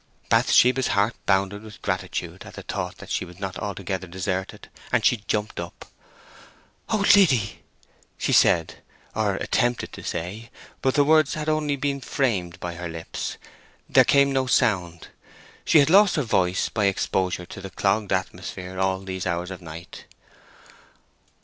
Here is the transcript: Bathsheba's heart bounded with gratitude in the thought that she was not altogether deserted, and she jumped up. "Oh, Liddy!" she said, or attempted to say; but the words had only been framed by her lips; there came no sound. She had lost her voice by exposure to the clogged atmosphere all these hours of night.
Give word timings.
Bathsheba's 0.29 0.87
heart 0.87 1.13
bounded 1.27 1.61
with 1.61 1.79
gratitude 1.83 2.43
in 2.43 2.51
the 2.53 2.63
thought 2.63 2.97
that 2.97 3.11
she 3.11 3.23
was 3.23 3.37
not 3.39 3.59
altogether 3.59 4.07
deserted, 4.07 4.67
and 4.91 5.05
she 5.05 5.17
jumped 5.27 5.59
up. 5.59 5.85
"Oh, 6.89 7.05
Liddy!" 7.15 7.61
she 8.17 8.33
said, 8.33 8.81
or 9.13 9.35
attempted 9.35 9.91
to 9.93 10.03
say; 10.03 10.49
but 10.81 10.95
the 10.95 11.03
words 11.03 11.35
had 11.35 11.47
only 11.47 11.75
been 11.75 12.01
framed 12.01 12.59
by 12.59 12.73
her 12.73 12.89
lips; 12.89 13.37
there 13.87 14.03
came 14.03 14.33
no 14.33 14.47
sound. 14.47 15.09
She 15.65 15.77
had 15.77 15.89
lost 15.91 16.15
her 16.15 16.23
voice 16.23 16.67
by 16.67 16.85
exposure 16.85 17.45
to 17.45 17.61
the 17.61 17.69
clogged 17.69 18.11
atmosphere 18.11 18.79
all 18.79 19.01
these 19.01 19.27
hours 19.27 19.51
of 19.51 19.61
night. 19.61 20.05